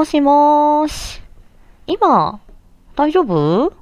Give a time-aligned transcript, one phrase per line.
[0.00, 1.20] もしもーし。
[1.86, 2.40] 今、
[2.96, 3.74] 大丈夫？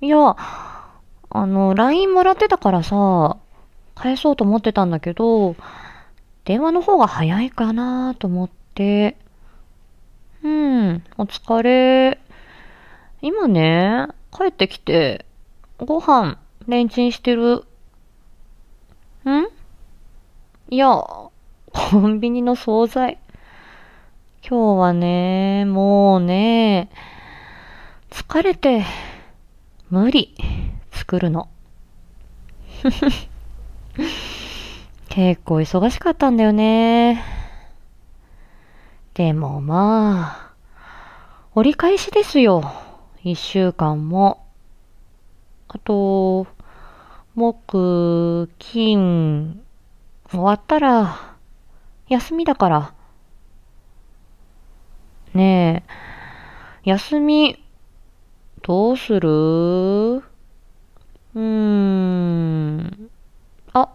[0.00, 0.34] いや、
[1.28, 3.36] あの、LINE もらってたからさ、
[3.94, 5.56] 返そうと思ってたんだけど、
[6.46, 9.18] 電話の方が早いかなと思って。
[10.42, 12.18] うん、お疲れ。
[13.20, 15.26] 今ね、帰ってきて、
[15.76, 17.66] ご飯、レンチンしてる。
[19.26, 19.48] ん？
[20.70, 23.18] いや、コンビニの惣菜。
[24.46, 26.90] 今日はね、もうね、
[28.10, 28.84] 疲れて、
[29.88, 30.34] 無理、
[30.92, 31.48] 作るの。
[35.08, 37.24] 結構忙しかったんだよね。
[39.14, 40.52] でもまあ、
[41.54, 42.70] 折り返しですよ。
[43.22, 44.44] 一週間も。
[45.68, 46.46] あと、
[47.34, 49.62] 木、金、
[50.28, 51.34] 終わったら、
[52.08, 52.94] 休みだから。
[55.34, 55.82] ね
[56.84, 57.60] え、休み、
[58.62, 59.28] どうする？
[59.28, 63.10] うーん。
[63.72, 63.88] あ、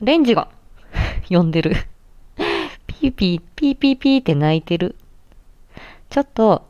[0.00, 0.48] レンジが、
[1.30, 1.76] 呼んでる。
[2.88, 4.96] ピーピー、ピーピーピーって泣いてる。
[6.10, 6.66] ちょっと、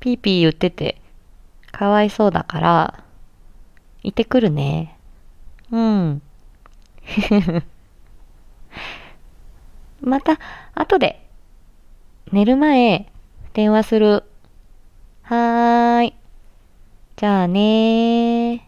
[0.00, 1.00] ピーピー言ってて、
[1.70, 3.04] かわいそうだから、
[4.02, 4.98] 行ってくるね。
[5.70, 6.22] うん。
[10.02, 10.40] また、
[10.74, 11.24] 後で、
[12.32, 13.10] 寝る前、
[13.54, 14.24] 電話する。
[15.22, 16.14] はーい。
[17.14, 18.63] じゃあねー。